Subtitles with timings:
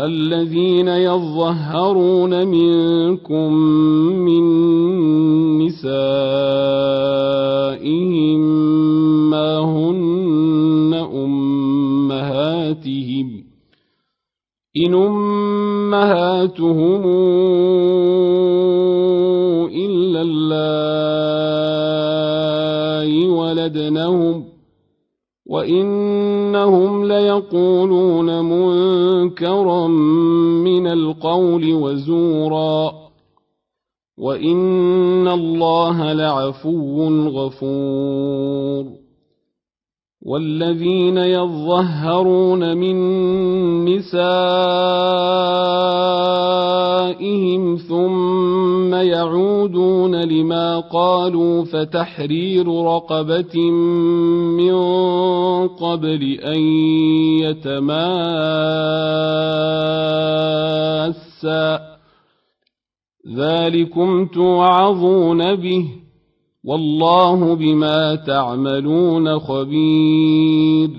[0.00, 3.52] الذين يظهرون منكم
[4.26, 4.44] من
[5.58, 6.00] نسائهم
[9.30, 12.64] ما هن أمهاتهم
[14.76, 15.54] إن أمهاتهم
[19.70, 21.48] إلا الله
[23.28, 24.53] ولدنهم
[25.46, 29.86] وإنهم ليقولون منكرا
[30.66, 32.92] من القول وزورا
[34.18, 39.03] وإن الله لعفو غفور
[40.24, 42.96] والذين يظهرون من
[43.84, 44.14] نسائهم
[47.76, 53.70] ثم يعودون لما قالوا فتحرير رقبة
[54.60, 54.74] من
[55.68, 56.60] قبل أن
[57.40, 57.94] يتماسا
[63.36, 66.03] ذلكم توعظون به
[66.66, 70.90] والله بما تعملون خبير.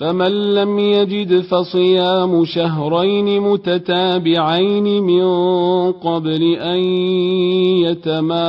[0.00, 5.26] فمن لم يجد فصيام شهرين متتابعين من
[5.92, 6.78] قبل أن
[7.84, 8.46] يتماسا.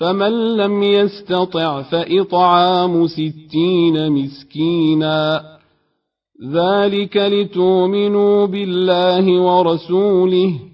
[0.00, 5.42] فمن لم يستطع فإطعام ستين مسكينا.
[6.52, 10.73] ذلك لتؤمنوا بالله ورسوله.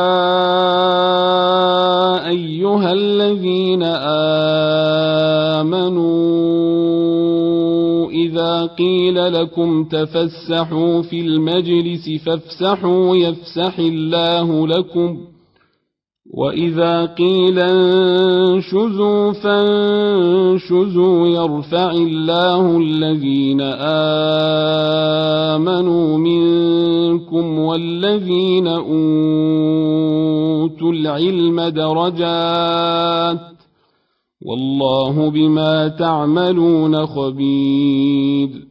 [9.41, 15.17] لكم تفسحوا في المجلس فافسحوا يفسح الله لكم ۖ.
[16.33, 23.61] وإذا قيل انشزوا فانشزوا يرفع الله الذين
[25.51, 28.91] آمنوا منكم والذين أوتوا
[30.93, 33.39] العلم درجات.
[34.45, 38.70] والله بما تعملون خبير.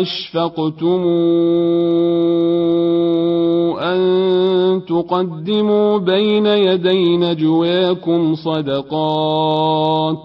[0.00, 1.02] أشفقتم
[3.80, 4.00] أن
[4.88, 10.18] تقدموا بين يدي نجواكم صدقات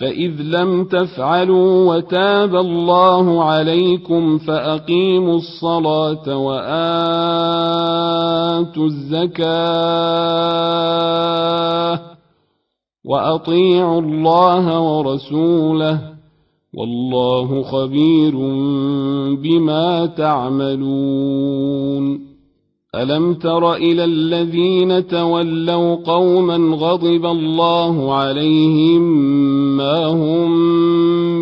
[0.00, 6.86] فإذ لم تفعلوا وتاب الله عليكم فأقيموا الصلاة وآتوا
[8.86, 9.50] الزكاة
[13.10, 16.00] وأطيعوا الله ورسوله
[16.74, 18.34] والله خبير
[19.36, 21.50] بما تعملون.
[22.94, 29.02] ألم تر إلى الذين تولوا قوما غضب الله عليهم
[29.76, 30.50] ما هم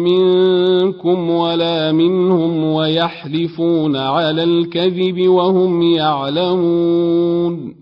[0.04, 7.77] منكم ولا منهم ويحلفون على الكذب وهم يعلمون.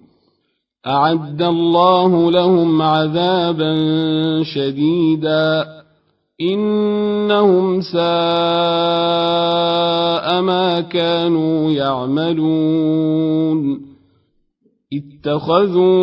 [0.87, 3.75] أعد الله لهم عذابا
[4.43, 5.65] شديدا.
[6.41, 8.01] إنهم ساء
[10.41, 13.81] ما كانوا يعملون.
[14.93, 15.97] اتخذوا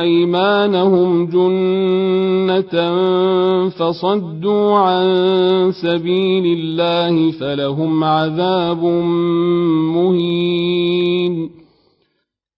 [0.00, 2.94] أيمانهم جنة
[3.68, 5.06] فصدوا عن
[5.82, 8.84] سبيل الله فلهم عذاب
[9.94, 11.63] مهين.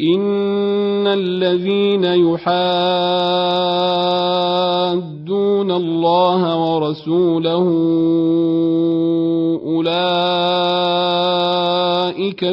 [0.00, 2.46] إن الذين يحادون
[5.70, 7.66] الله ورسوله
[9.64, 10.14] أولئك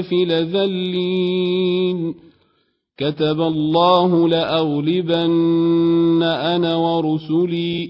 [0.02, 2.16] في لذلين
[2.98, 7.90] كتب الله لأغلبن أنا ورسلي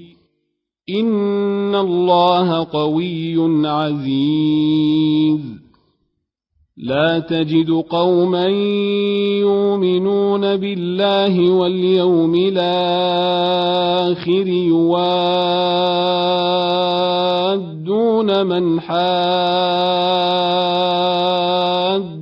[0.90, 5.63] إن الله قوي عزيز
[6.84, 8.48] لا تجد قوما
[9.40, 13.68] يؤمنون بالله واليوم الآخر
[14.48, 15.14] يوادون
[18.46, 19.04] من حاد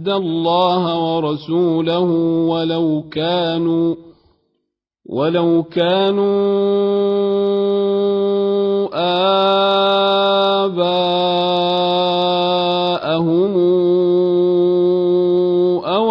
[0.10, 2.00] الله ورسوله
[2.50, 3.96] ولو كانوا
[5.10, 6.32] ولو كانوا
[13.12, 13.71] آباءهم